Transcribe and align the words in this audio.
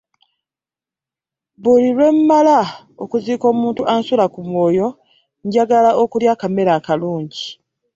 Buli 1.61 1.89
lwe 1.95 2.07
mmala 2.15 2.57
okuziika 3.03 3.45
omuntu 3.53 3.81
ansula 3.93 4.25
ku 4.33 4.39
mwoyo 4.49 4.87
njagala 5.45 5.89
okulya 6.03 6.29
akamere 6.35 6.71
akalungi. 6.77 7.45